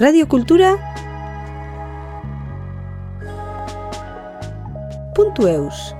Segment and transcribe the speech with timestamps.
[0.00, 0.78] Radio Cultura
[5.12, 5.92] Puntueus.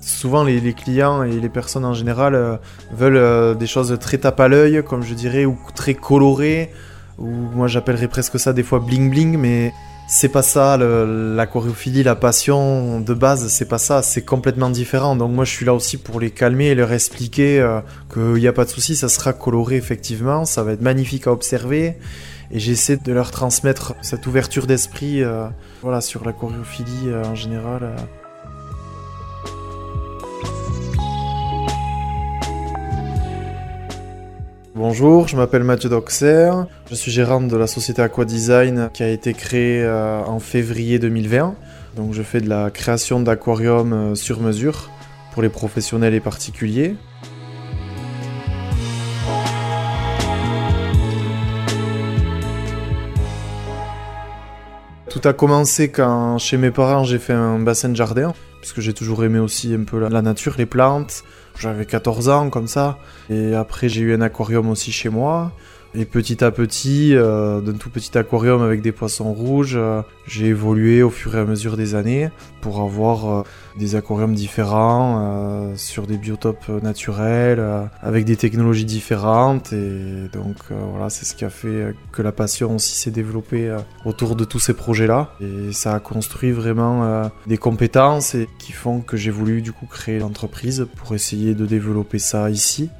[0.00, 2.56] Souvent, les, les clients et les personnes en général euh,
[2.92, 6.70] veulent euh, des choses très tape à l'œil, comme je dirais, ou très colorées,
[7.18, 9.72] ou moi j'appellerais presque ça des fois bling bling, mais
[10.12, 15.14] c'est pas ça, l'aquariophilie, la passion de base, c'est pas ça, c'est complètement différent.
[15.14, 17.80] Donc moi je suis là aussi pour les calmer et leur expliquer euh,
[18.12, 21.32] qu'il n'y a pas de souci, ça sera coloré effectivement, ça va être magnifique à
[21.32, 21.96] observer.
[22.50, 25.46] Et j'essaie de leur transmettre cette ouverture d'esprit euh,
[25.80, 27.94] voilà, sur l'aquariophilie euh, en général.
[34.82, 36.50] Bonjour, je m'appelle Mathieu Doxer,
[36.88, 41.54] je suis gérant de la société Aquadesign qui a été créée euh, en février 2020.
[41.96, 44.88] Donc je fais de la création d'aquariums euh, sur mesure
[45.34, 46.96] pour les professionnels et particuliers.
[55.20, 58.94] Tout a commencé quand chez mes parents j'ai fait un bassin de jardin, puisque j'ai
[58.94, 61.24] toujours aimé aussi un peu la, la nature, les plantes.
[61.58, 62.96] J'avais 14 ans comme ça.
[63.28, 65.52] Et après j'ai eu un aquarium aussi chez moi.
[65.92, 70.46] Et petit à petit, euh, d'un tout petit aquarium avec des poissons rouges, euh, j'ai
[70.46, 73.42] évolué au fur et à mesure des années pour avoir euh,
[73.76, 77.64] des aquariums différents, euh, sur des biotopes naturels,
[78.02, 79.72] avec des technologies différentes.
[79.72, 80.56] Et donc
[80.92, 84.60] voilà, c'est ce qui a fait que la passion aussi s'est développée autour de tous
[84.60, 85.34] ces projets-là.
[85.40, 90.18] Et ça a construit vraiment des compétences qui font que j'ai voulu du coup créer
[90.18, 92.90] l'entreprise pour essayer de développer ça ici.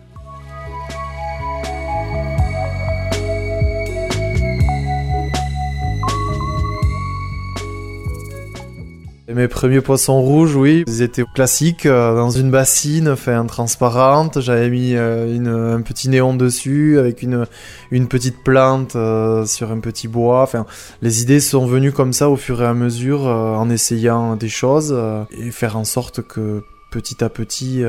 [9.33, 14.41] Mes premiers poissons rouges, oui, ils étaient classiques, euh, dans une bassine, enfin transparente.
[14.41, 17.47] J'avais mis euh, une- un petit néon dessus avec une,
[17.92, 20.42] une petite plante euh, sur un petit bois.
[20.42, 20.67] Enfin,
[21.00, 24.97] les idées sont venues comme ça au fur et à mesure, en essayant des choses
[25.31, 27.84] et faire en sorte que petit à petit,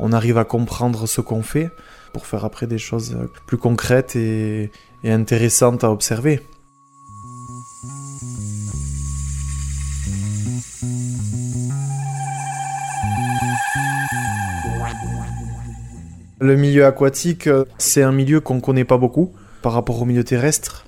[0.00, 1.70] on arrive à comprendre ce qu'on fait
[2.12, 4.70] pour faire après des choses plus concrètes et,
[5.04, 6.40] et intéressantes à observer.
[16.42, 19.32] Le milieu aquatique, euh, c'est un milieu qu'on connaît pas beaucoup
[19.62, 20.84] par rapport au milieu terrestre,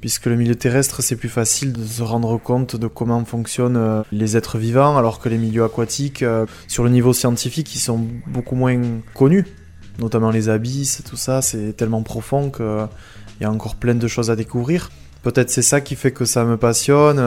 [0.00, 4.02] puisque le milieu terrestre, c'est plus facile de se rendre compte de comment fonctionnent euh,
[4.10, 8.04] les êtres vivants, alors que les milieux aquatiques, euh, sur le niveau scientifique, ils sont
[8.26, 8.82] beaucoup moins
[9.14, 9.46] connus,
[10.00, 12.88] notamment les abysses, tout ça, c'est tellement profond qu'il
[13.40, 14.90] y a encore plein de choses à découvrir.
[15.22, 17.18] Peut-être c'est ça qui fait que ça me passionne.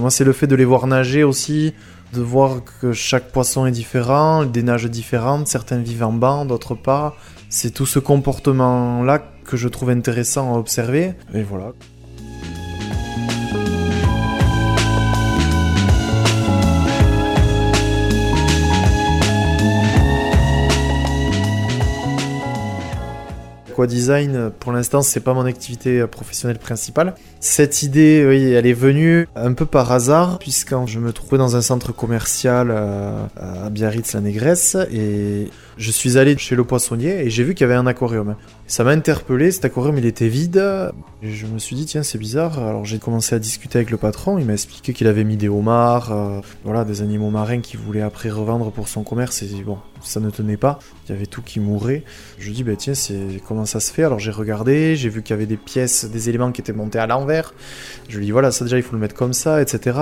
[0.00, 1.74] moi, c'est le fait de les voir nager aussi,
[2.12, 6.74] de voir que chaque poisson est différent, des nages différentes, certains vivent en banc, d'autres
[6.74, 7.14] pas.
[7.48, 11.14] C'est tout ce comportement-là que je trouve intéressant à observer.
[11.34, 11.72] Et voilà.
[23.80, 27.14] Aquadesign, pour l'instant, c'est pas mon activité euh, professionnelle principale.
[27.40, 31.56] Cette idée, oui, elle est venue un peu par hasard, puisque je me trouvais dans
[31.56, 37.42] un centre commercial euh, à Biarritz-la-Négresse, et je suis allé chez le poissonnier et j'ai
[37.42, 38.36] vu qu'il y avait un aquarium.
[38.66, 40.62] Ça m'a interpellé, cet aquarium il était vide,
[41.22, 44.38] je me suis dit tiens c'est bizarre, alors j'ai commencé à discuter avec le patron,
[44.38, 48.02] il m'a expliqué qu'il avait mis des homards, euh, voilà, des animaux marins qu'il voulait
[48.02, 51.40] après revendre pour son commerce, et bon, ça ne tenait pas, il y avait tout
[51.40, 52.04] qui mourait.
[52.38, 55.32] Je dis bah tiens c'est comment ça se fait, alors j'ai regardé, j'ai vu qu'il
[55.32, 57.54] y avait des pièces, des éléments qui étaient montés à l'envers,
[58.10, 59.98] je lui dis voilà ça déjà il faut le mettre comme ça, etc.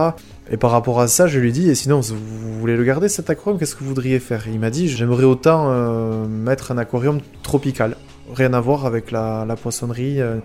[0.50, 3.28] Et par rapport à ça, je lui dis, et sinon, vous voulez le garder cet
[3.28, 4.44] aquarium Qu'est-ce que vous voudriez faire?
[4.48, 7.96] Il m'a dit, j'aimerais autant euh, mettre un aquarium tropical.
[8.34, 10.20] Rien à voir avec la, la poissonnerie.
[10.20, 10.36] euh.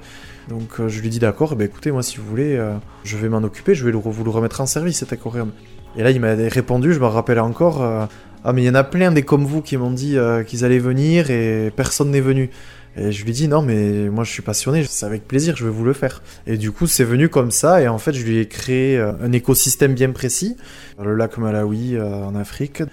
[0.49, 2.61] donc euh, je lui dis, d'accord, ben, écoutez, moi si vous voulez,
[3.03, 5.51] je vais m'en occuper, je vais le- vous le remettre en service cet aquarium.
[5.95, 8.83] Et là, il m'a répondu, je me rappelle encore, ah mais il y en a
[8.83, 12.49] plein des comme vous qui m'ont dit qu'ils allaient venir et personne n'est venu.
[12.95, 15.71] Et je lui dis non mais moi je suis passionné, c'est avec plaisir, je vais
[15.71, 16.21] vous le faire.
[16.45, 19.13] Et du coup c'est venu comme ça et en fait je lui ai créé euh,
[19.21, 20.57] un écosystème bien précis,
[21.01, 22.83] le lac Malawi euh, en Afrique.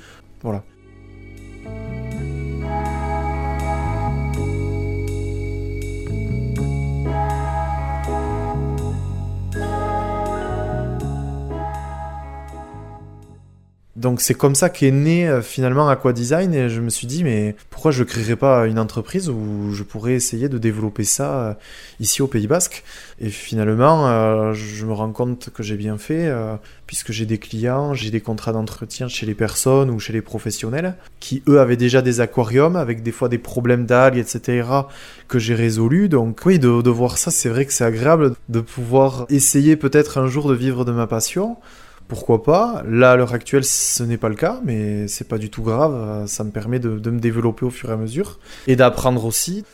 [0.43, 0.65] Voilà.
[14.00, 17.23] Donc c'est comme ça qu'est né euh, finalement Aqua Design et je me suis dit
[17.23, 21.41] mais pourquoi je ne créerais pas une entreprise où je pourrais essayer de développer ça
[21.41, 21.55] euh,
[22.00, 22.82] ici au Pays Basque?
[23.20, 26.32] Et finalement euh, je me rends compte que j'ai bien fait
[26.87, 30.94] puisque j'ai des clients, j'ai des contrats d'entretien chez les personnes ou chez les professionnels
[31.20, 34.67] qui eux avaient déjà des aquariums avec des fois des problèmes d'algues etc
[35.29, 36.08] que j'ai résolu.
[36.08, 40.26] Donc oui de voir ça c'est vrai que c'est agréable de pouvoir essayer peut-être un
[40.26, 41.58] jour de vivre de ma passion
[42.11, 42.83] pourquoi pas.
[42.89, 46.27] Là, à l'heure actuelle, ce n'est pas le cas, mais c'est pas du tout grave.
[46.27, 49.65] Ça me permet de, me développer au fur et à mesure et d'apprendre aussi.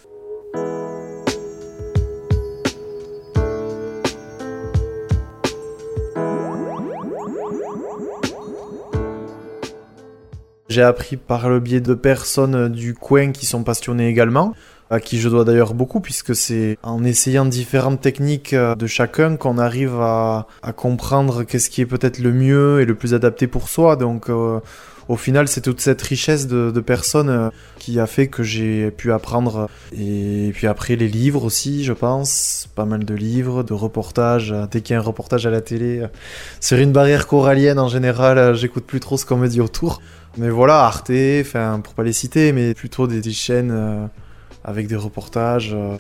[10.69, 14.53] J'ai appris par le biais de personnes du coin qui sont passionnées également
[14.91, 19.37] à qui je dois d'ailleurs beaucoup, puisque c'est en essayant différentes techniques euh, de chacun
[19.37, 20.47] qu'on arrive à,
[20.77, 23.97] comprendre qu'est-ce qui est peut-être le mieux et le plus adapté pour soi.
[23.97, 24.61] Donc euh,
[25.09, 27.49] au final, c'est toute cette richesse de, personnes euh,
[27.79, 29.69] qui a fait que j'ai pu apprendre.
[29.97, 32.69] Et puis après, les livres aussi, je pense.
[32.75, 34.55] Pas mal de livres, de reportages.
[34.71, 36.07] Dès qu'il y a un reportage à la télé,
[36.61, 40.01] sur une barrière corallienne en général, j'écoute plus trop ce qu'on me dit autour.
[40.39, 44.11] Mais voilà, Arte, enfin, pour pas les citer, mais plutôt des, chaînes
[44.67, 45.73] avec des reportages.
[45.75, 45.97] Euh,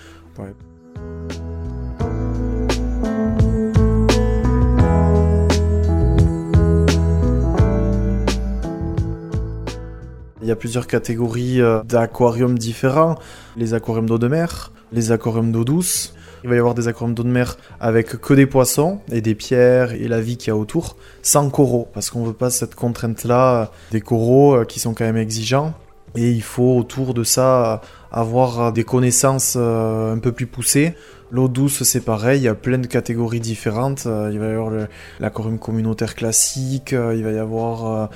[10.43, 13.17] Il y a plusieurs catégories euh, d'aquariums différents.
[13.57, 16.15] Les aquariums d'eau de mer, les aquariums d'eau douce.
[16.45, 19.35] Il va y avoir des aquariums d'eau de mer avec que des poissons et des
[19.35, 22.77] pierres et la vie qu'il y a autour, sans coraux, parce qu'on veut pas cette
[22.77, 25.75] contrainte-là des coraux euh, qui sont quand même exigeants.
[26.14, 30.94] Et il faut autour de ça avoir des connaissances euh, un peu plus poussées.
[31.31, 34.05] L'eau douce, c'est pareil, il y a plein de catégories différentes.
[34.06, 34.73] Euh, il va y avoir
[35.20, 38.08] l'aquarium communautaire classique, euh, il va y avoir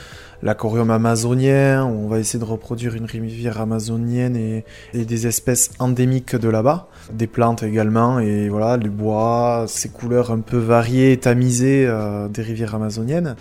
[0.43, 4.65] l'aquarium amazonien, où on va essayer de reproduire une rivière amazonienne et,
[4.95, 6.89] et des espèces endémiques de là-bas.
[7.13, 11.87] Des plantes également, et voilà, le bois, ces couleurs un peu variées et tamisées
[12.31, 13.37] des rivières amazoniennes.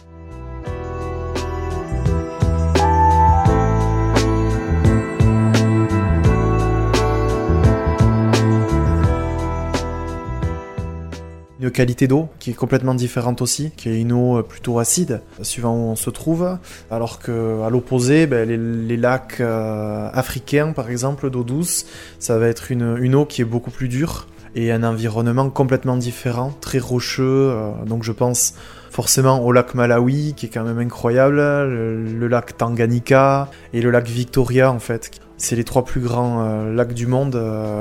[11.70, 15.74] Qualité d'eau qui est complètement différente aussi, qui est une eau euh, plutôt acide, suivant
[15.74, 16.58] où on se trouve,
[16.92, 21.86] alors que à l'opposé, ben, les, lacs euh, africains, par exemple, d'eau douce,
[22.20, 25.98] ça va être une, une, eau qui est beaucoup plus dure et un environnement complètement
[25.98, 27.52] différent, très rocheux.
[27.52, 28.56] Euh, donc je pense
[28.92, 34.08] forcément au lac Malawi, qui est quand même incroyable, le, lac Tanganyika et le lac
[34.08, 35.12] Victoria, en fait.
[35.40, 37.36] C'est les trois plus grands lacs du monde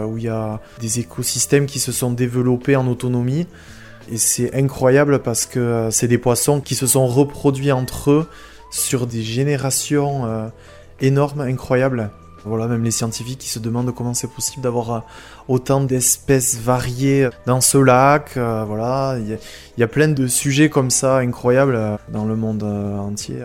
[0.06, 3.46] où il y a des écosystèmes qui se sont développés en autonomie
[4.10, 8.26] et c'est incroyable parce que euh, c'est des poissons qui se sont reproduits entre eux
[8.70, 10.48] sur des générations euh,
[11.00, 12.10] énormes, incroyables.
[12.44, 15.00] Voilà, même les scientifiques qui se demandent comment c'est possible d'avoir euh,
[15.48, 18.32] autant d'espèces variées dans ce lac.
[18.36, 19.38] voilà, il
[19.76, 23.44] y, a plein de sujets comme ça incroyables dans le monde entier.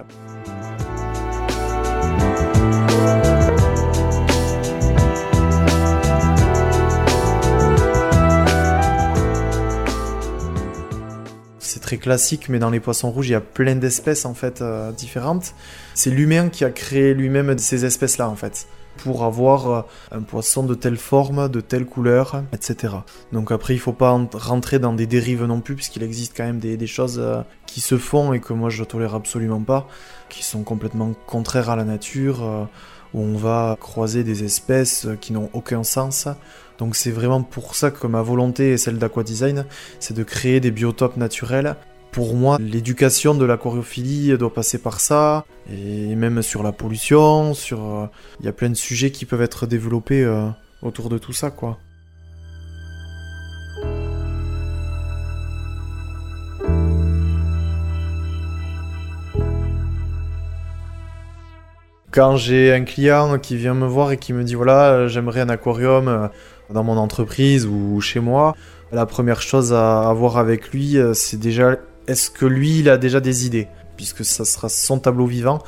[11.98, 15.54] Classique, mais dans les poissons rouges, il y a plein d'espèces en fait euh, différentes.
[15.94, 18.68] C'est l'humain qui a créé lui-même ces espèces-là en fait
[18.98, 19.82] pour avoir euh,
[20.12, 22.94] un poisson de telle forme, de telle couleur, etc.
[23.32, 26.60] Donc après, il faut pas rentrer dans des dérives non plus, puisqu'il existe quand même
[26.60, 29.88] des, choses euh, qui se font et que moi je tolère absolument pas,
[30.30, 32.68] qui sont complètement contraires à la nature,
[33.14, 36.28] où on va croiser des espèces qui n'ont aucun sens.
[36.80, 39.66] Donc c'est vraiment pour ça que ma volonté et celle d'Aquadesign,
[40.00, 41.76] c'est de créer des biotopes naturels.
[42.12, 47.80] Pour moi, l'éducation de l'aquariophilie doit passer par ça, et même sur la pollution, sur...
[47.84, 48.06] Euh,
[48.40, 50.48] il y a plein de sujets qui peuvent être développés euh,
[50.84, 51.80] autour de tout ça, quoi.
[62.14, 65.50] Quand j'ai un client qui vient me voir et qui me dit voilà j'aimerais un
[65.50, 66.28] aquarium euh,
[66.70, 68.56] dans mon entreprise ou chez moi,
[68.92, 71.78] la première chose à avoir avec lui, euh, c'est déjà
[72.08, 73.68] est-ce que lui, il a déjà des idées?
[73.98, 75.60] Puisque ça sera son tableau vivant.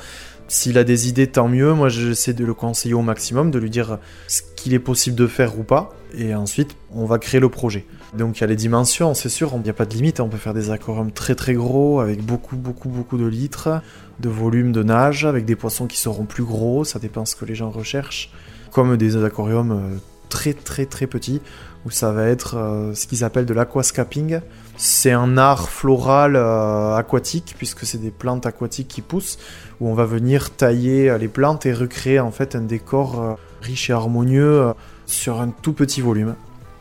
[0.48, 1.72] S'il a des idées, tant mieux.
[1.72, 3.98] Moi, j'essaie de le conseiller au maximum, de lui dire
[4.28, 5.90] ce qu'il est possible de faire ou pas.
[6.16, 7.86] Et ensuite, on va créer le projet.
[8.14, 10.20] Donc, il y a les dimensions, c'est sûr, il n'y a pas de limite.
[10.20, 13.80] On peut faire des aquariums très très gros, avec beaucoup, beaucoup, beaucoup de litres,
[14.20, 16.84] de volume de nage, avec des poissons qui seront plus gros.
[16.84, 18.30] Ça dépend ce que les gens recherchent.
[18.70, 19.96] Comme des aquariums euh,
[20.28, 21.40] très très très petits
[21.84, 24.40] où ça va être euh, ce qu'ils appellent de l'aquascaping.
[24.76, 29.38] C'est un art floral euh, aquatique, puisque c'est des plantes aquatiques qui poussent,
[29.80, 33.92] où on va venir tailler les plantes et recréer en fait un décor riche et
[33.92, 34.72] harmonieux
[35.06, 36.34] sur un tout petit volume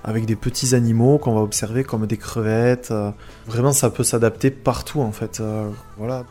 [0.06, 2.94] avec des petits animaux qu'on va observer comme des crevettes.
[3.48, 5.42] Vraiment, ça peut s'adapter partout en fait.
[5.98, 6.24] Voilà.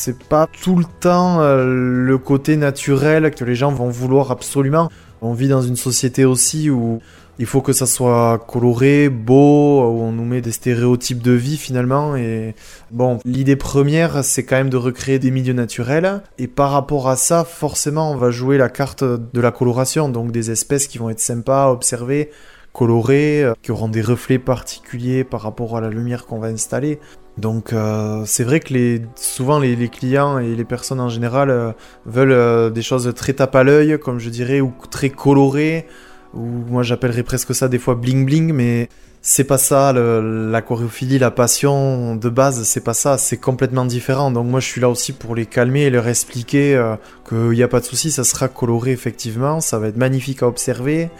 [0.00, 4.90] c'est pas tout le temps euh, le côté naturel que les gens vont vouloir absolument.
[5.20, 7.02] On vit dans une société aussi où
[7.40, 11.56] il faut que ça soit coloré, beau, où on nous met des stéréotypes de vie
[11.56, 12.14] finalement.
[12.14, 12.54] Et
[12.90, 16.22] bon, l'idée première, c'est quand même de recréer des milieux naturels.
[16.36, 20.32] Et par rapport à ça, forcément, on va jouer la carte de la coloration, donc
[20.32, 22.30] des espèces qui vont être sympas à observer,
[22.74, 27.00] colorées, euh, qui auront des reflets particuliers par rapport à la lumière qu'on va installer.
[27.38, 31.72] Donc euh, c'est vrai que les, souvent les, clients et les personnes en général euh,
[32.04, 35.86] veulent des choses très tape à l'œil, comme je dirais, ou très colorées,
[36.34, 38.88] ou moi j'appellerais presque ça des fois bling bling, mais
[39.22, 44.30] c'est pas ça, la choréophilie, la passion de base, c'est pas ça, c'est complètement différent.
[44.30, 46.94] Donc moi je suis là aussi pour les calmer et leur expliquer
[47.28, 50.46] qu'il n'y a pas de souci, ça sera coloré effectivement, ça va être magnifique à
[50.46, 51.10] observer.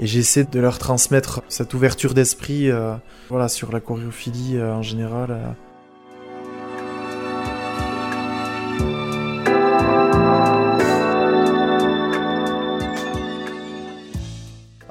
[0.00, 2.70] Et j'essaie de leur transmettre cette ouverture d'esprit
[3.28, 5.36] voilà, sur la choréophilie en général.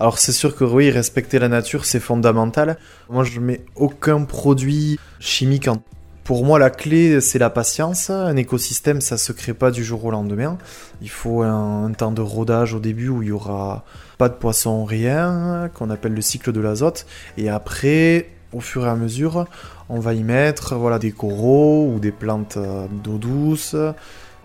[0.01, 2.79] Alors c'est sûr que oui, respecter la nature, c'est fondamental.
[3.07, 5.77] Moi, je mets aucun produit chimique en...
[6.23, 8.09] Pour moi, la clé, c'est la patience.
[8.09, 10.57] Un écosystème, ça se crée pas du jour au lendemain.
[11.03, 13.85] Il faut un, temps de rodage au début où il y aura
[14.17, 17.05] pas de poissons, rien, qu'on appelle le cycle de l'azote.
[17.37, 19.45] Et après, au fur et à mesure,
[19.87, 23.75] on va y mettre voilà, des coraux ou des plantes euh, d'eau douce.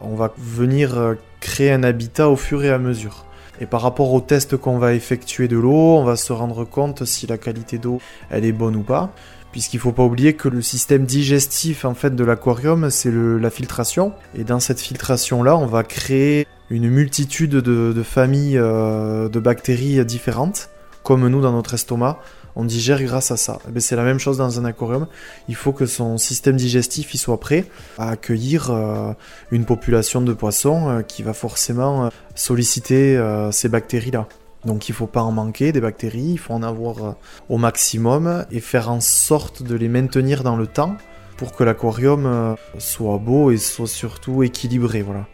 [0.01, 3.25] On va venir euh, créer un habitat au fur et à mesure.
[3.61, 7.05] Et par rapport au test qu'on va effectuer de l'eau, on va se rendre compte
[7.05, 9.13] si la qualité d'eau elle est bonne ou pas.
[9.53, 13.49] Puisqu'il ne faut pas oublier que le système digestif en fait de l'aquarium, c'est la
[13.51, 14.13] filtration.
[14.35, 20.69] Et dans cette filtration-là, on va créer une multitude de, familles euh, de bactéries différentes,
[21.03, 22.19] comme nous dans notre estomac
[22.57, 23.59] on digère grâce à ça.
[23.69, 25.07] Eh ben, c'est la même chose dans un aquarium.
[25.49, 27.67] Il faut que son système digestif il soit prêt
[27.99, 29.13] à accueillir euh,
[29.53, 33.21] une population de poissons euh, qui va forcément euh, solliciter
[33.53, 34.27] ces bactéries-là.
[34.65, 37.17] Donc il ne faut pas en manquer des bactéries, il faut en avoir
[37.49, 40.97] au maximum et faire en sorte de les maintenir dans le temps
[41.37, 45.03] pour que l'aquarium soit beau et soit surtout équilibré.
[45.03, 45.27] Voilà.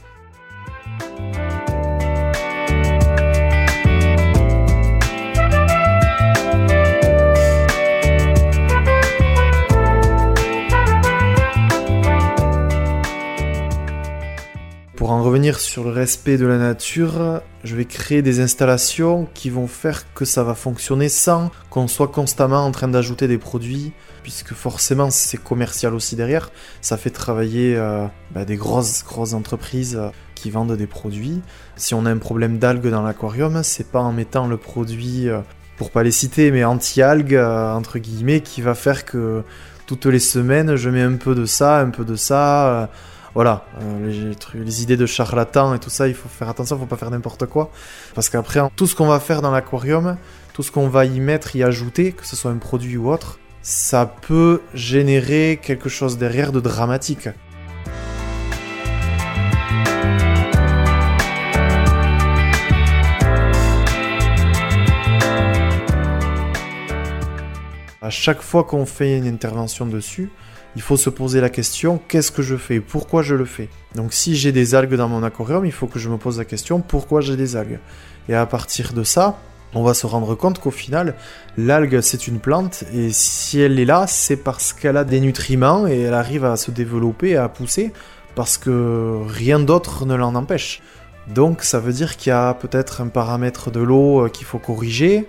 [15.32, 20.12] Revenir sur le respect de la nature, je vais créer des installations qui vont faire
[20.12, 25.08] que ça va fonctionner sans qu'on soit constamment en train d'ajouter des produits, puisque forcément
[25.08, 26.50] c'est commercial aussi derrière.
[26.82, 31.40] Ça fait travailler euh, bah, des grosses grosses entreprises euh, qui vendent des produits.
[31.76, 35.40] Si on a un problème d'algues dans l'aquarium, c'est pas en mettant le produit, euh,
[35.78, 39.42] pour pas les citer, mais anti-algues entre guillemets, qui va faire que
[39.86, 42.90] toutes les semaines je mets un peu de ça, un peu de ça
[43.34, 46.86] voilà, euh, les, idées de charlatans et tout ça, il faut faire attention, il faut
[46.86, 47.70] pas faire n'importe quoi.
[48.14, 50.16] Parce qu'après, tout ce qu'on va faire dans l'aquarium,
[50.52, 53.38] tout ce qu'on va y mettre, y ajouter, que ce soit un produit ou autre,
[53.62, 57.28] ça peut générer quelque chose derrière de dramatique.
[68.02, 70.28] À chaque fois qu'on fait une intervention dessus,
[70.74, 72.80] il faut se poser la question qu'est-ce que je fais?
[72.80, 73.68] Pourquoi je le fais?
[73.94, 76.44] Donc si j'ai des algues dans mon aquarium, il faut que je me pose la
[76.44, 77.78] question pourquoi j'ai des algues?
[78.28, 79.38] Et à partir de ça,
[79.72, 81.14] on va se rendre compte qu'au final,
[81.56, 85.86] l'algue c'est une plante et si elle est là, c'est parce qu'elle a des nutriments
[85.86, 87.92] et elle arrive à se développer, à pousser
[88.34, 90.82] parce que rien d'autre ne l'en empêche.
[91.28, 94.58] Donc ça veut dire qu'il y a peut-être un paramètre de l'eau euh, qu'il faut
[94.58, 95.28] corriger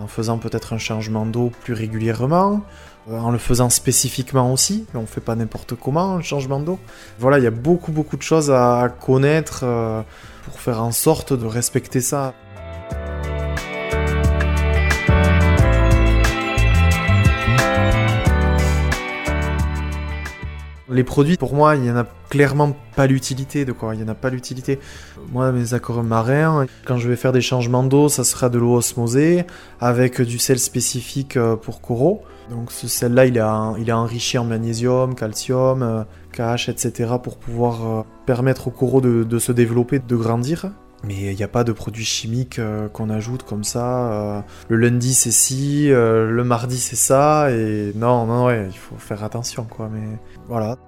[0.00, 2.62] en faisant peut-être un changement d'eau plus régulièrement,
[3.10, 4.86] euh, en le faisant spécifiquement aussi.
[4.94, 6.78] On fait pas n'importe comment un changement d'eau.
[7.18, 10.02] Voilà, il y a beaucoup beaucoup de choses à connaître euh,
[10.44, 12.34] pour faire en sorte de respecter ça.
[20.90, 23.94] Les produits, pour moi, il n'y en a clairement pas l'utilité de quoi.
[23.94, 24.80] Il n'y en a pas l'utilité.
[25.30, 28.74] Moi, mes aquariums marins, quand je vais faire des changements d'eau, ça sera de l'eau
[28.74, 29.44] osmosée
[29.80, 32.22] avec du sel spécifique euh, pour coraux.
[32.50, 33.34] Donc ce sel-là, il,
[33.80, 37.14] il est enrichi en magnésium, calcium, euh, KH, etc.
[37.22, 40.72] pour pouvoir euh, permettre au coraux de, de, se développer, de grandir.
[41.04, 42.58] Mais il n'y a pas de produits chimiques
[42.94, 44.42] qu'on ajoute comme ça.
[44.68, 47.50] le lundi c'est ci, le mardi c'est ça.
[47.50, 49.90] Et non, non, ouais, il faut faire attention quoi.
[49.92, 50.78] Mais voilà.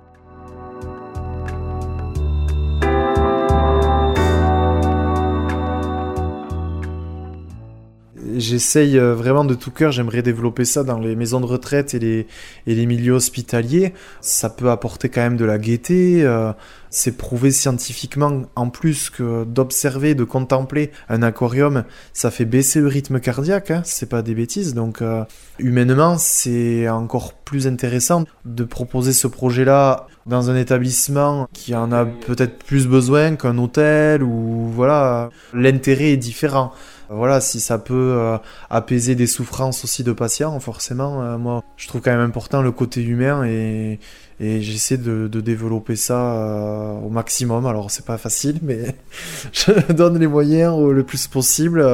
[8.37, 11.99] J'essaye euh, vraiment de tout cœur, j'aimerais développer ça dans les maisons de retraite et
[11.99, 12.27] les,
[12.67, 13.95] et les milieux hospitaliers.
[14.21, 16.23] Ça peut apporter quand même de la gaieté.
[16.23, 16.53] Euh,
[16.91, 22.87] c'est prouvé scientifiquement en plus que d'observer, de contempler un aquarium, ça fait baisser le
[22.87, 24.73] rythme cardiaque, hein, c'est pas des bêtises.
[24.73, 25.25] Donc euh,
[25.59, 32.05] humainement, c'est encore plus intéressant de proposer ce projet-là dans un établissement qui en a
[32.05, 36.73] peut-être plus besoin qu'un hôtel ou voilà, l'intérêt est différent.
[37.09, 38.37] Voilà, si ça peut euh,
[38.69, 42.73] apaiser des souffrances aussi de patients, forcément, euh, moi, je trouve quand même important le
[42.73, 44.01] côté humain et,
[44.41, 47.65] j'essaie de, développer ça euh, au maximum.
[47.67, 48.97] Alors, c'est pas facile, mais
[49.53, 51.85] je donne les moyens le plus possible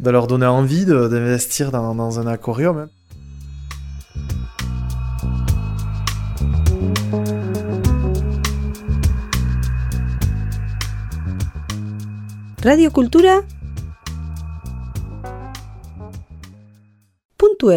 [0.00, 2.88] de leur donner envie d'investir dans, dans, un aquarium.
[12.64, 13.42] Radio Cultura
[17.44, 17.70] Ponto